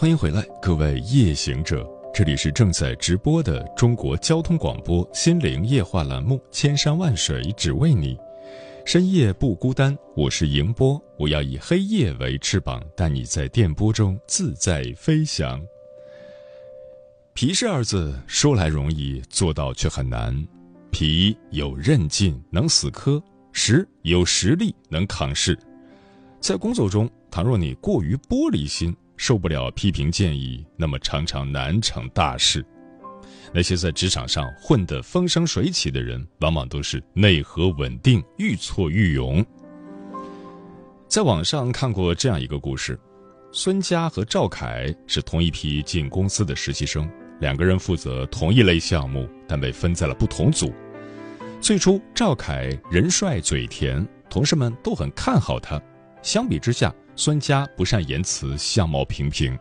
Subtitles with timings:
[0.00, 8.16] 欢迎回来，各位夜行者，这里是正在直播的中国交通广播心灵夜话栏目《千山万水只为你》，
[8.86, 15.60] 深夜不孤单，我是迎波，我要以黑夜为翅膀，带你在电波中自在飞翔。
[17.34, 20.34] 皮实二字说来容易，做到却很难。
[20.90, 25.58] 皮有韧劲，能死磕；实有实力，能扛事。
[26.40, 32.64] 在工作中，倘若你过于玻璃心，受不了批评建议，那么常常难成大事。
[33.52, 39.44] 那些在职场上混得风生水起的人，往往都是内核稳定，愈挫愈勇。
[41.06, 42.98] 在网上看过这样一个故事：
[43.52, 47.06] 孙佳和赵凯是同一批进公司的实习生，
[47.40, 50.72] 两个人负责同一类项目，但被分在了不同组。
[51.60, 55.78] 最初，赵凯人帅嘴甜，同事们都很看好他。
[56.22, 59.54] 相比之下，孙佳不善言辞，相貌平平。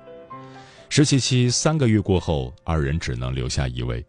[0.87, 4.01] 实习期三个月过后，二人只能留下一位。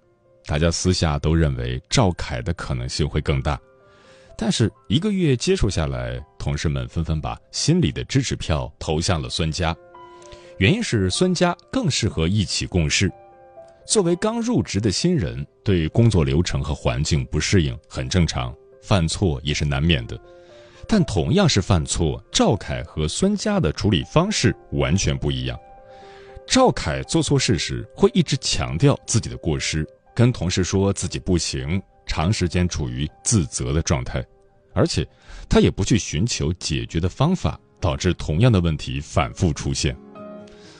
[0.46, 3.60] 大家私下都认为赵凯的可能性会更大，
[4.38, 9.76] 但是一个月接触下来，同事们纷纷把心里的支持票投向了孙佳。
[10.58, 13.10] 原因是孙佳更适合一起共事。
[13.84, 20.16] 作为刚入职的新人，对工作流程和环境不适应很正常，犯错也是难免的。
[20.92, 25.56] 但同样是犯错，赵凯和孙佳的处理方式完全不一样。
[26.48, 34.20] 赵凯做错事时会一直强调自己的过失，跟同事说自己不行，长时间处于自责的状态，
[34.74, 35.06] 而且
[35.48, 39.96] 他也不去寻求解决的方法，导致同样的问题反复出现。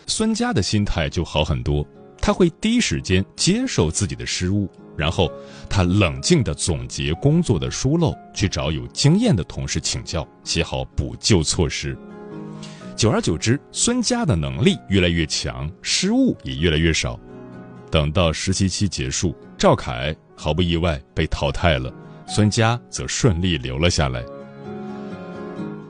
[0.09, 1.87] 孙佳的心态就好很多，
[2.21, 4.69] 他会第一时间接受自己的失误。
[5.01, 5.33] 然后，
[5.67, 11.97] 他冷静地总结工作的疏漏，去找有经验的同事请教，写好补救措施。
[12.95, 17.19] 久而久之，孙佳的能力越来越强，失误也越来越少。
[17.91, 21.91] 等到实习期结束，赵凯毫不意外被淘汰了，
[22.29, 24.23] 孙佳则顺利留了下来。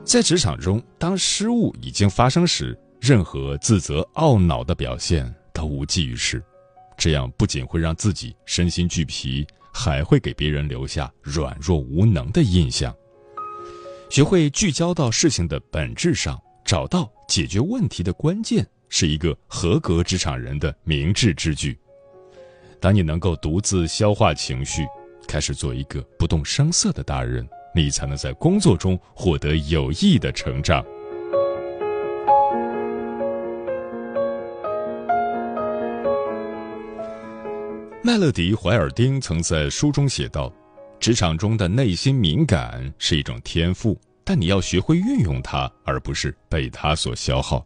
[0.05, 6.41] 在职场中，当失误已经发生时，任何自责、懊恼的表现都无济于事。
[7.01, 12.95] 这样不仅会让自己身心俱疲，还会给别人留下软弱无能的印象。
[14.07, 21.75] 学会聚焦到事情的本质上，找到解决问题的关键，是一个合格职场人的明智之举。
[22.79, 24.85] 当你能够独自消化情绪，
[25.27, 30.85] 开始做一个不动声色的大人，你才能在工作中获得有益的成长。
[38.03, 40.51] 麦乐迪·怀尔丁曾在书中写道
[40.99, 47.63] ：“职场中的内心敏感是一种天赋，但你要学会运用它，而不是被它所消耗。”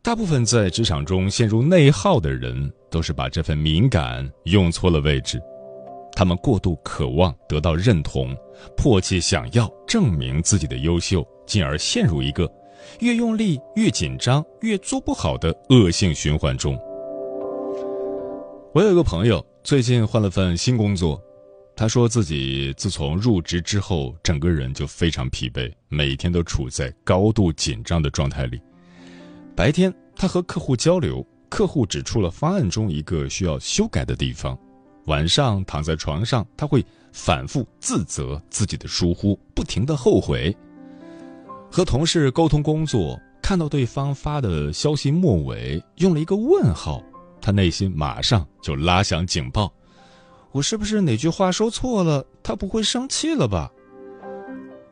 [0.00, 5.42] 大部分在职场中陷入内耗的人，都是把这份敏感用错了位置。
[6.12, 8.32] 他们过度渴望得到认同，
[8.76, 12.48] 迫切想要证明自己的优秀，进而陷入一个
[13.00, 16.80] 越用力越紧张、越做不好的恶性循环中。
[18.72, 21.20] 我有一个朋友，最近换了份新工作。
[21.74, 28.60] 他说自己自从入职之后，整个人就非常疲惫，每天都处在高度紧张的状态里。
[29.56, 34.56] 白天他和客户交流，客户指出了方案中一个需要修改的地方；
[35.06, 40.56] 晚上躺在床上，他会反复自责自己的疏忽，不停的后悔。
[41.72, 47.02] 和同事沟通工作，看到对方发的消息末尾用了一个问号。
[47.40, 49.72] 他内心马上就拉响警报：
[50.52, 52.24] 我是不是哪句话说错了？
[52.42, 53.70] 他不会生气了吧？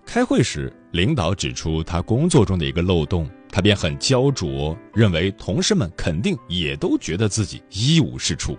[0.06, 8.56] 开会时，领导指出他工作中的一个漏洞，他便很焦灼，认为同事们肯定也都觉得自己一无是处。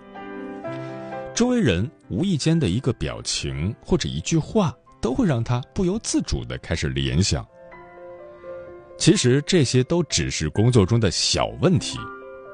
[1.34, 7.44] 周围人无意间的一个表情或者一句话，都会让他不由自主地开始联想。
[8.98, 11.98] 其实这些都只是工作中的小问题。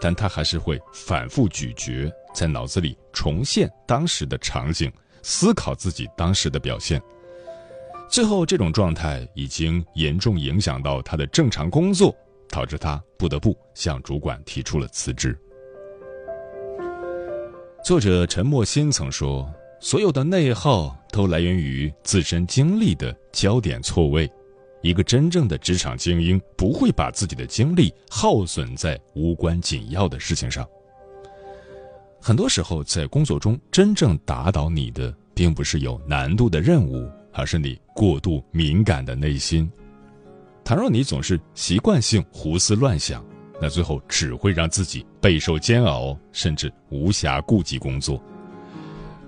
[0.00, 7.00] 但他还是会反复咀嚼，在脑子里重现当时的场景，思考自己当时的表现。
[8.08, 12.14] 最后，这种状态已经严重影响到他的正常工作，
[12.48, 15.37] 导致他不得不向主管提出了辞职。
[17.84, 19.48] 作者陈默心曾说
[19.81, 24.31] ：“所有的内耗都来源于自身精力的焦点错位。
[24.86, 30.64] 一个真正的职场精英不会把自己的精力耗损在无关紧要的事情上。
[32.20, 39.68] 很多时候，在工作中真正打倒你的，并不是有难度的任务，而是你过度敏感的内心。”
[40.64, 43.24] 倘若你总是习惯性胡思乱想，
[43.60, 48.22] 那最后只会让自己备受煎熬，甚至无暇顾及工作。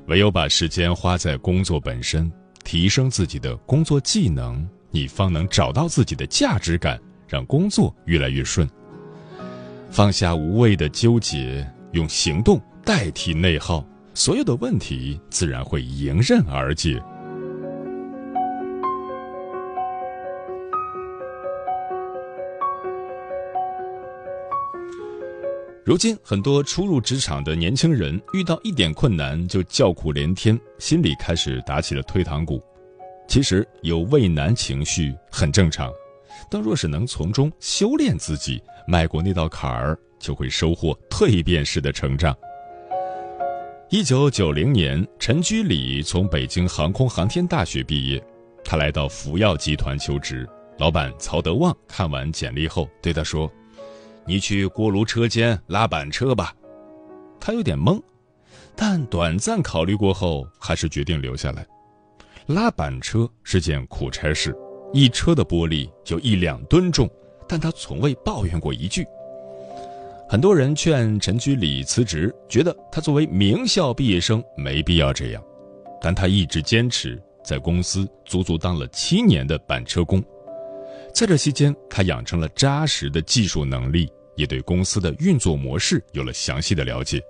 [0.07, 2.31] 唯有把时间花在工作本身，
[2.65, 8.69] 提升自己的工作技能，你方能找到自己的价值感，让工作越来越顺。
[9.91, 17.03] 放下无谓的纠结，用行动代替内耗，所有的问题自然会迎刃而解。
[25.85, 32.63] 如今，很多初入职场的年轻人遇到一点困难就叫苦连天，心里开始打起了退堂鼓。
[33.29, 35.93] 其实有畏难情绪很正常，
[36.51, 42.35] 但若是能从中修炼自己，迈过那道坎儿，就会收获蜕变式的成长。
[43.91, 48.23] 一九九零年，陈居礼从北京航空航天大学毕业，
[48.65, 50.49] 他来到福耀集团求职。
[50.79, 53.51] 老板曹德旺看完简历后对他说。
[54.25, 56.55] 你去锅炉车间拉板车吧，
[57.41, 57.99] 他有点懵，
[58.77, 61.67] 但短暂考虑过后，还是决定留下来。
[62.49, 64.57] 拉板车是件苦差事，
[64.95, 67.07] 一车的玻璃就一两吨重，
[67.47, 69.05] 但他从未抱怨过一句。
[70.27, 75.43] 很多人劝陈居礼辞职，觉得他作为名校毕业生没必要这样，
[76.01, 80.25] 但他一直坚持，在公司足足当了七年的板车工，
[81.15, 84.09] 在这期间，他养成了扎实的技术能力。
[84.37, 87.21] 也对公司的运作模式有了详细的了解。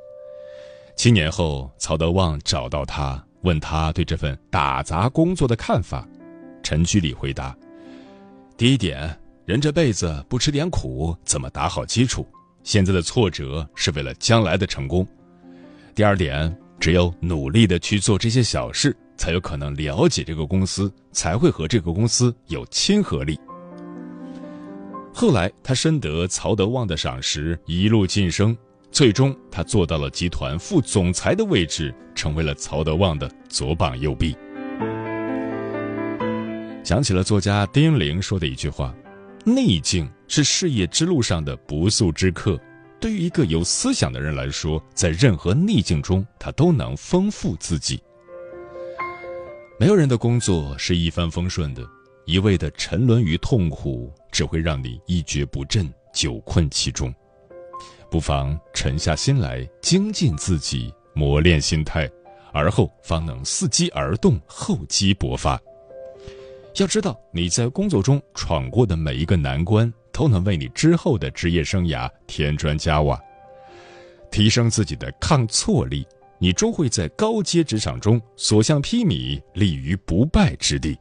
[0.95, 6.07] 七年后，曹德旺找到他，问他对这份打杂工作的看法。
[6.63, 7.57] 陈居礼回答
[8.57, 12.27] ：“第一点，人这辈子不吃点苦，怎么打好基础？
[12.63, 15.07] 现在的挫折是为了将来的成功。
[15.95, 23.39] 第二点，只有努力的去做这些小事，才有可能了解这个公司，才会和这个公司有亲和力。”
[25.15, 28.57] 后来，他深得曹德旺的赏识，一路晋升，
[28.91, 34.37] 最终他做到了集团副总裁的位置，成为了曹德旺的左膀右臂。
[36.83, 38.95] 想起了作家丁玲说的一句话
[39.45, 42.59] ：“逆境是事业之路上的不速之客。”
[43.01, 48.01] 对于一个有思想的人来说，在任何逆境中，他都能丰富自己。
[49.79, 51.83] 没有人的工作是一帆风顺的。
[52.25, 57.15] 一味的沉沦于痛苦，只会让你一蹶不振，久困其中。
[58.11, 62.09] 不妨沉下心来，精进自己，磨练心态，
[62.53, 65.61] 而后方能伺机而动，厚积薄发。
[66.77, 73.21] 要知道，你在工作中闯过的每一个难关，都能为你之后的职业生涯添砖加瓦。
[74.31, 76.07] 提升自己的抗挫力，
[76.39, 80.99] 你终会在高阶职场中所向披靡，立于不败之地。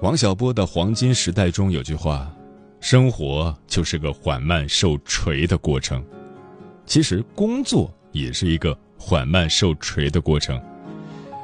[0.00, 2.32] 王小波的《黄金时代》中有句话
[2.78, 6.04] ：“生活就是个缓慢受锤的过程。”
[6.86, 10.60] 其实，工作也是一个缓慢受锤的过程。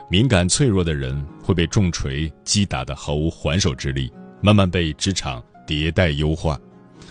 [0.08, 6.56] 敏感脆弱的人会被重锤击打得毫无还手之力，慢慢被职场迭代优化；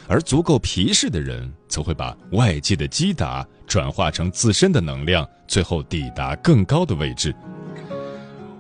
[0.08, 7.36] 而足够皮实的人，则会把外界的击打转化成自身的能量，最后抵达更高的位置。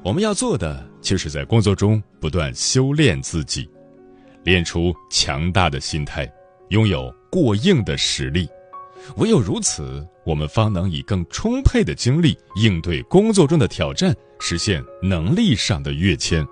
[0.04, 0.93] 我们要做的。
[1.04, 3.70] 就是在工作中不断修炼自己，
[4.44, 6.28] 练出强大的心态，
[6.70, 8.50] 拥有过硬的实力。
[9.18, 16.48] 唯有如此，我们方能以更充沛的精力应对工作中的挑战，实现能力上的跃迁。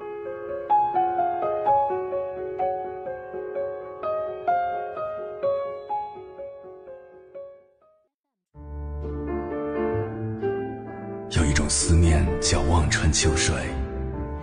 [11.31, 13.55] 有一种思念叫望穿秋水。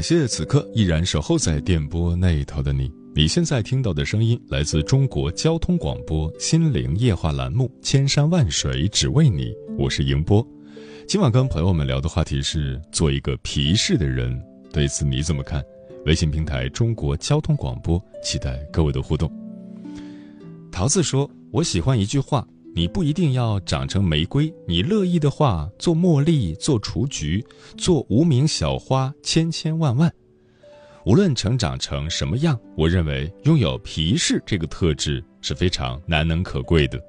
[0.00, 2.90] 感谢此刻依然守候在电波那头的你。
[3.14, 10.42] 你现在听到的声音来自中国交通广播《心灵夜话》栏目《千山万水只为你》，我是迎波。
[11.06, 14.42] 今晚跟朋友们聊的话题是做一个皮实的人，
[14.72, 15.62] 对此你怎么看？
[16.06, 19.30] 微信平台中国交通广播，期待各位的互动。
[20.72, 27.44] 桃子说：“我喜欢一句话，你不一定要长成玫瑰，你乐意的话，做茉莉，做雏菊，
[27.76, 30.12] 做无名小花，千千万万。”
[31.06, 37.00] 无论成长成什么样，我认为拥有皮实这个特质是非常难能可贵的。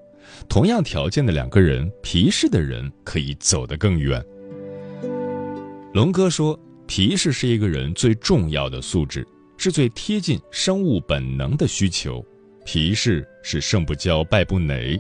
[0.48, 4.24] 同样条件的两个人，皮实的人可以走得更远。
[5.94, 9.28] 龙哥说，皮实是一个人最重要的素质，
[9.58, 12.26] 是最贴近生物本能的需求。
[12.64, 14.98] 皮实是胜不骄败不馁，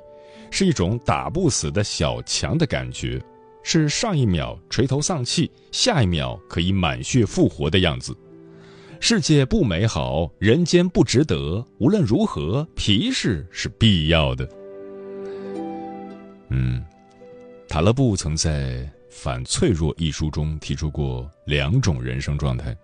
[0.51, 3.19] 是一种打不死的小强的感觉，
[3.63, 8.15] 是上一秒垂头丧气，下一秒可以满血复活的样子。
[8.99, 11.65] 世界不美好，人间不值得。
[11.79, 14.47] 无论如何，皮实是必要的。
[16.49, 16.83] 嗯，
[17.67, 18.73] 塔勒布曾在
[19.09, 22.77] 《反脆弱》一书中提出过两种人生状态：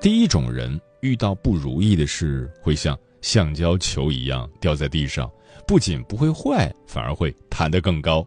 [0.00, 5.28] 第一种人遇到不如意的事，会像橡胶球一样掉在地上，
[5.66, 8.26] 不仅不会坏，反而会弹得更高；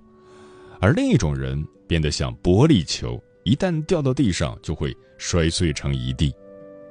[0.79, 6.34] 而另一种人变得像玻璃球，一旦掉到地上，就会摔碎成一地。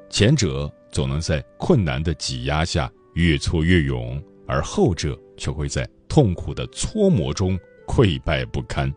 [0.08, 8.92] 前者总能在困难的挤压下越挫越勇，而后者却会在痛苦的搓磨中溃败不堪。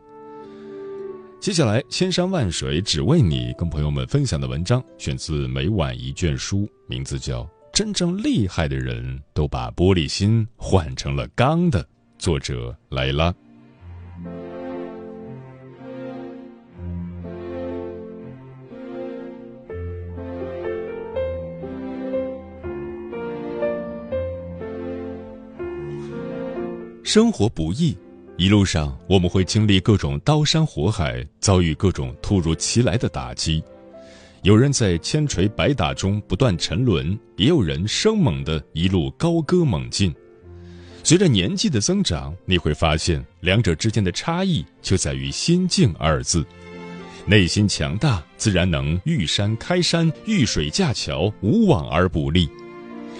[1.39, 7.43] 接下来，千山万水只为你，跟朋友们分享的文章选自《每晚一卷书》，名字叫
[7.79, 11.81] 《真正厉害的人都把玻璃心换成了钢的》，
[12.17, 13.33] 作者莱拉。
[27.01, 27.97] 生活不易，
[28.35, 33.63] 一路上我们会经历各种刀山火海，遭遇各种突如其来的打击。
[34.41, 40.15] 有人在千锤百打中不断沉沦，也有人生猛的一路高歌猛进。
[41.03, 46.45] 随着年纪的增长，你会发现两者之间的差异就在于“心境”二字。
[47.25, 52.49] 内心强大，自然能遇山开山，遇水架桥，无往而不利。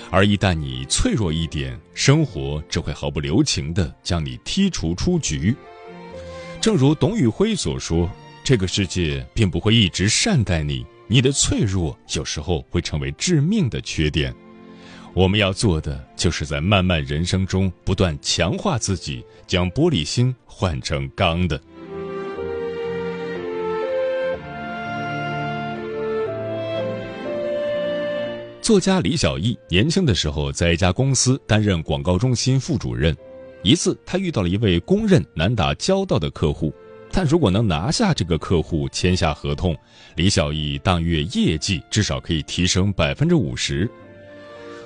[0.09, 5.53] 而一旦你脆弱一点，生活只会毫不留情地将你剔除出局。
[6.61, 8.09] 正如董宇辉所说
[8.41, 14.33] ：“这个世界并不会一直善待你，你的脆弱有时候会成为致命的缺点。”
[15.15, 21.59] 我们要做的，就是在漫漫人生中不断强化自己，将玻璃心换成钢的。
[28.61, 33.17] 作家李小艺年轻的时候在一家公司担任广告中心副主任。
[33.63, 36.71] 一次，他遇到了一位公认难打交道的客户，
[37.11, 39.75] 但如果能拿下这个客户，签下合同，
[40.15, 43.89] 李小艺当月业绩至少可以提升百分之五十。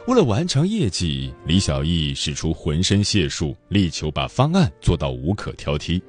[0.08, 6.02] 为了完成业绩，李小艺使出浑身解数，力求把方案做到无可挑剔。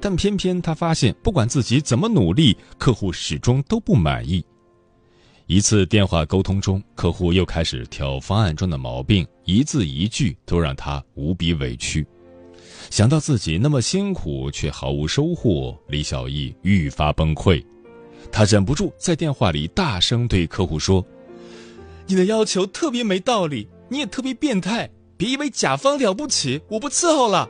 [0.00, 4.44] 但偏偏他发现，不管自己怎么努力，客户始终都不满意。
[5.46, 12.06] 一次电话沟通中，客户又开始挑方案中的毛病，一字一句都让他无比委屈。
[12.92, 17.64] 想到自己那么辛苦却毫无收获，李小艺愈发崩溃。
[18.30, 21.02] 他忍不住在电话里大声对客户说
[22.06, 27.48] ：“你的要求特别没道理，你也特别变态，别以为甲方了不起，我不伺候了。”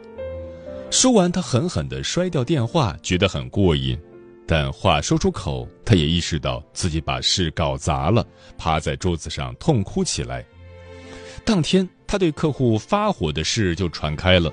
[0.93, 3.99] 说完，他狠狠地摔掉电话，觉得很过瘾。
[4.47, 8.25] 但话说出口，他也意识到自己把事搞砸了，
[8.57, 10.47] 趴在桌子上痛哭起来。
[11.45, 14.53] 当天，他对客户发火的事就传开了，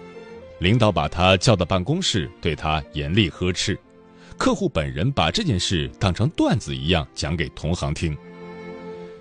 [0.59, 3.79] 领导把他叫到办公室，对他严厉呵斥。
[4.37, 8.15] 客户本人把这件事当成段子一样讲给同行听。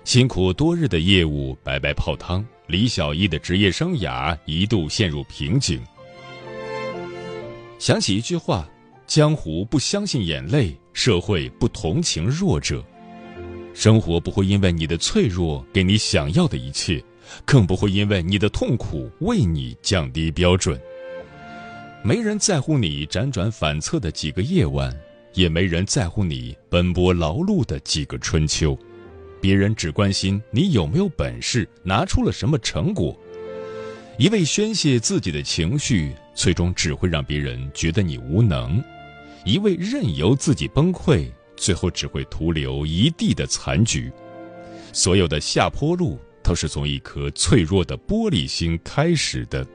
[0.03, 5.81] 辛苦多日的业务白白泡汤，李小艺的职业生涯一度陷入瓶颈。
[7.77, 8.67] 想起一句话。
[9.07, 12.85] 江湖不相信眼泪，社会不同情弱者，
[13.73, 17.03] 生活不会因为你的脆弱给你想要的一切，
[17.43, 20.79] 更不会因为你的痛苦为你降低标准。
[22.01, 24.95] 没人在乎你辗转反侧的几个夜晚，
[25.33, 28.77] 也没人在乎你奔波劳碌的几个春秋，
[29.41, 33.17] 别人只关心你有没有本事，拿出了什么成果。
[34.17, 38.81] 一味宣泄自己的情绪，最终只会让别人觉得你无能。
[39.45, 44.09] 一味任由自己崩溃，最后只会徒留一地的残局。
[44.93, 49.67] 所有的下坡路都是从一颗脆弱的玻璃心开始的。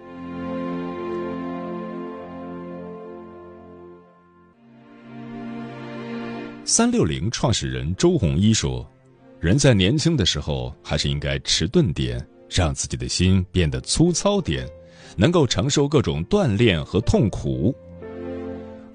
[6.67, 8.91] 三六零创始人周鸿祎说
[9.39, 14.67] ：“人在年轻的时候，还是应该迟钝点，让自己的心变得粗糙点，
[15.15, 17.75] 能够承受各种锻炼和痛苦。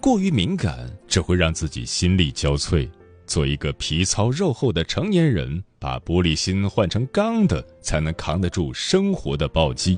[0.02, 2.90] 过于敏感，只会让自己心力交瘁。
[3.28, 9.96] 做一个皮糙肉厚的成年人，把玻璃心换成钢的，才能扛得住生活的暴击。”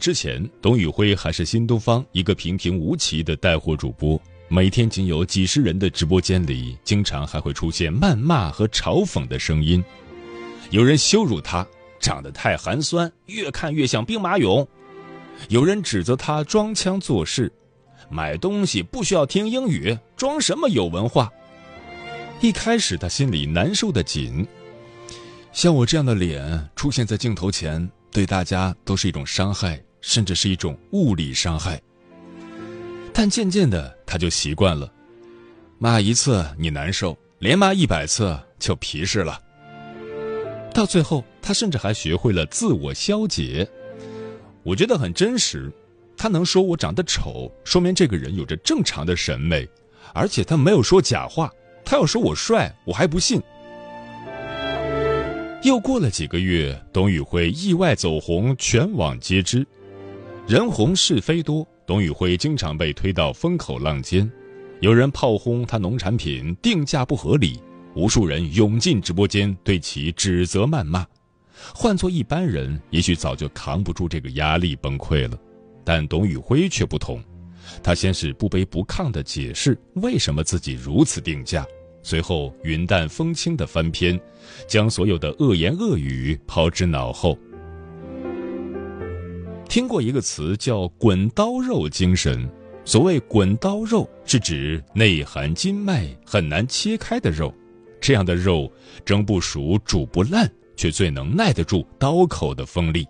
[0.00, 4.20] 之前，董宇辉还是新东方一个平平无奇的带货主播。
[4.48, 9.84] 每天仅有几十人的直播间里，经常还会出现谩骂和嘲讽的声音。
[10.70, 11.66] 有人羞辱他
[11.98, 14.64] 长得太寒酸，越看越像兵马俑；
[15.48, 17.52] 有人指责他装腔作势，
[18.08, 21.28] 买东西不需要听英语，装什么有文化。
[22.40, 24.46] 一开始他心里难受的紧，
[25.52, 31.80] 像我这样的脸出现在镜头前，对大家都是一种伤害，甚至是一种物理伤害。
[33.18, 34.92] 但渐渐的，他就习惯了，
[35.78, 39.40] 骂一次你难受，连骂一百次就皮实了。
[40.74, 43.66] 到最后，他甚至还学会了自我消解。
[44.62, 45.72] 我觉得很真实。
[46.14, 49.66] 他能说我长得丑，说明这个人有着正常的审美，
[50.12, 51.50] 而且他没有说假话。
[51.86, 53.40] 他要说我帅，我还不信。
[55.62, 59.66] 又过了几个月，董宇辉意外走红，全网皆知。
[60.46, 61.66] 人红是非多。
[61.86, 64.28] 董宇辉经常被推到风口浪尖，
[64.80, 67.60] 有人炮轰他农产品定价不合理，
[67.94, 71.06] 无数人涌进直播间对其指责谩骂。
[71.72, 75.38] 换做一般人，也许早就扛不住这个压力崩溃了，
[75.84, 77.22] 但董宇辉却不同。
[77.84, 81.64] 他先是不卑不亢地解释为什么自己如此定价，
[82.02, 84.20] 随后云淡风轻地翻篇，
[84.68, 87.38] 将所有的恶言恶语抛之脑后。
[89.68, 92.48] 听过一个词叫“滚刀肉精神”，
[92.84, 97.52] 所谓“滚刀肉”是指内含筋脉、很难切开的肉，
[98.00, 98.70] 这样的肉
[99.04, 103.06] 蒸不熟、煮不烂，却最能耐得住刀口的锋利。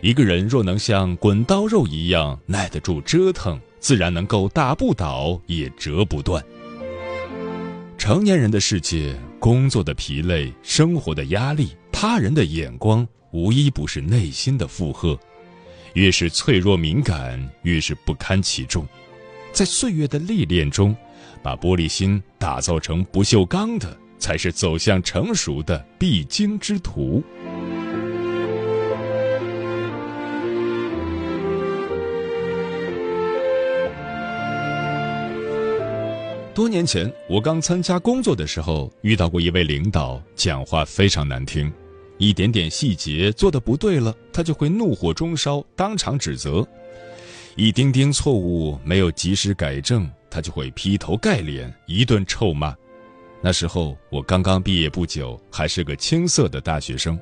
[0.00, 6.42] 一个人若能像滚刀肉一样耐得住折腾，自然能够打不倒也折不断。
[7.98, 13.06] 成年人的世界，工作的疲累、生活的压力、他人的眼光。
[13.30, 15.18] 无一不是内心的负荷，
[15.94, 18.86] 越是脆弱敏感，越是不堪其重。
[19.52, 20.94] 在岁月的历练中，
[21.42, 27.20] 把玻璃心打造成不锈钢的，才是走向成熟的必经之途。
[36.54, 41.72] 多年前，我刚参加工作的时候，遇到过一位领导，讲话非常难听。
[42.24, 46.66] 一点点细节做的不对了，他就会怒火中烧，当场指责；
[47.54, 52.74] 一丁丁错误没有及时改正，他就会劈头盖脸一顿臭骂。
[53.42, 57.20] 那时候我刚刚毕业不久，还是个青涩的大学生，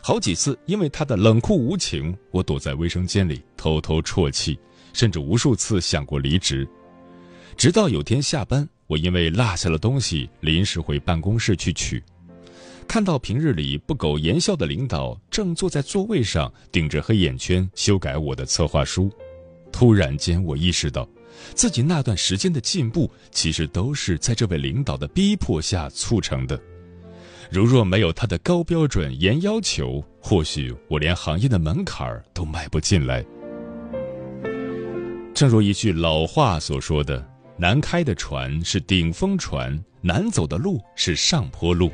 [0.00, 4.56] 好几次因为他的冷酷无情，我躲在卫生间里偷偷啜泣，
[4.92, 6.64] 甚至无数次想过离职。
[7.56, 12.00] 直到有天下班，我因为落下了东西，临时回办公室去取。
[12.88, 19.10] 看到平日里不苟言笑的领导正坐在座位上顶着黑眼圈修改我的策划书，
[19.70, 21.06] 突然间我意识到，
[21.54, 26.58] 自己那段时间的进步其实都是在这位领导的逼迫下促成的。
[27.50, 33.24] 如若没有他的高标准严要求，或许我连行业的门槛都迈不进来。
[35.34, 37.22] 正如一句老话所说的
[37.58, 41.90] ：“难开的船是顶风船，难走的路是上坡路。”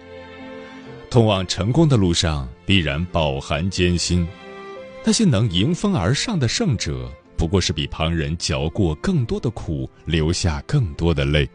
[1.12, 4.26] 通往成功的路上必然饱含艰辛，
[5.04, 11.46] 那些能迎风而上的胜者，不过是比旁人嚼过更多的苦，流下更多的泪。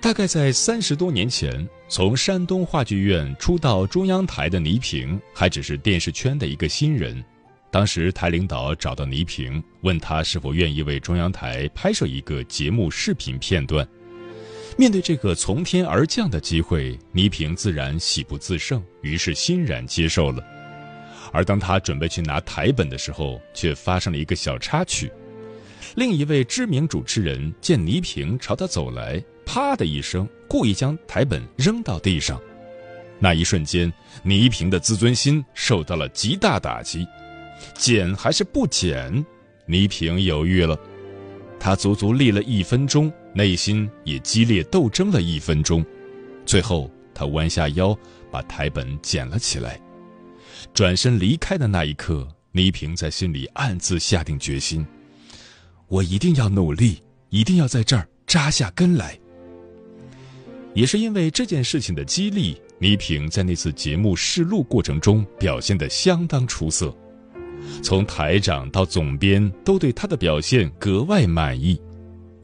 [0.00, 7.22] 大概在三十多年前，从山东话剧院出道中央台的倪萍，还只是电视圈的一个新人。
[7.70, 13.86] 当时台领导找到倪萍，问他是否愿意为中央台拍摄一个节目视频片段。
[14.76, 20.44] 面对这个从天而降的机会，倪萍自然喜不自胜，于是欣然接受了。
[21.32, 25.10] 而当他准备去拿台本的时候，却发生了一个小插曲。
[25.94, 32.40] 另一位知名主持人见倪萍朝他走来，啪的一声，故意将台本扔到地上。
[33.20, 33.92] 那一瞬间，
[34.24, 37.06] 倪萍的自尊心受到了极大打击。
[37.74, 39.24] 剪还是不剪？
[39.66, 40.76] 倪萍犹豫了。
[41.60, 43.12] 他足足立了一分钟。
[43.34, 45.84] 内心也激烈斗争了一分钟，
[46.46, 47.96] 最后，他弯下腰
[48.30, 49.80] 把台本捡了起来，
[50.72, 54.86] 转身离开的那一刻，倪萍在心里暗自下定决心：
[55.88, 59.18] 我一定要努力，一定要在这儿扎下根来。
[60.72, 66.96] 也是因为这件事情的激励，倪萍在那次节目试录过程中表现得相当出色，
[67.82, 71.80] 从台长到总编都对她的表现格外满意。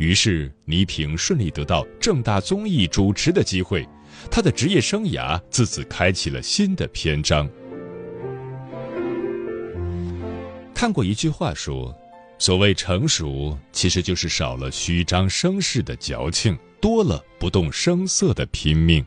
[0.01, 3.87] 于是，倪萍顺利得到正大综艺主持的机会，
[4.31, 7.47] 她的职业生涯自此开启了新的篇章。
[10.75, 11.95] 看过一句话说
[12.41, 19.05] ：“所谓成熟，其实就是少了虚张声势的矫情，多了不动声色的拼命。”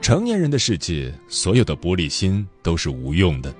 [0.00, 3.52] 成年人的世界，所有的玻璃心都是无用的，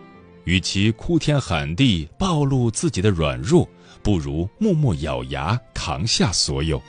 [0.44, 3.68] 与其哭天喊地暴露自己的软弱。
[4.04, 6.80] 不如默默咬牙扛下所有。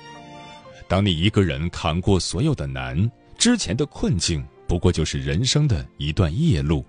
[0.87, 6.85] 当你一个人扛过所有的难，之前的困境不过就是人生的一段夜路。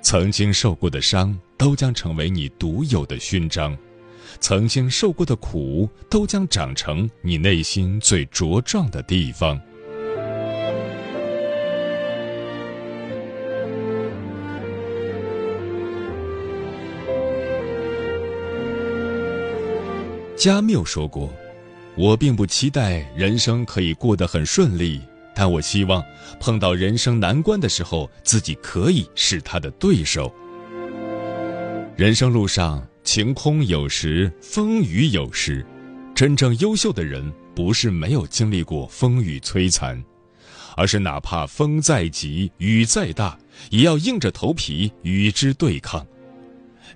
[0.00, 3.76] 曾经受过的伤，都将成为你独有的勋章；
[4.38, 9.60] 曾经受过的苦，都将长成你内心最茁壮的地方。
[20.40, 21.30] 加缪说过
[21.94, 24.98] ：“我并不期待人生可以过得很顺利，
[25.34, 26.02] 但我希望
[26.40, 30.34] 碰到人生难关的时候，自己可以是他的对手。”
[31.94, 35.62] 人生路上晴空有时，风雨有时，
[36.14, 40.02] 真正优秀的人不是没有经历过风雨摧残，
[40.74, 46.06] 而是哪怕风再急，雨再大，也要硬着头皮与之对抗。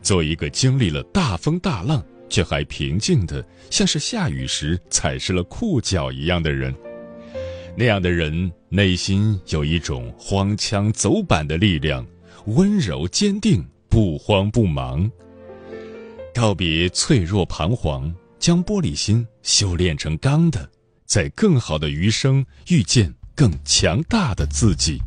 [0.00, 2.02] 做一个经历了大风大浪。
[2.34, 6.74] 却还平静的，像是下雨时踩湿了裤脚一样的人。
[7.76, 12.04] 那样的人内心有一种荒腔走板的力量，
[12.46, 15.08] 温柔坚定，不慌不忙。
[16.34, 20.68] 告别脆弱彷徨，将玻璃心修炼成钢的，
[21.06, 25.00] 在更好的余生遇见更强大的自己。